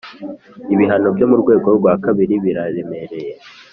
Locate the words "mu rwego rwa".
1.31-1.93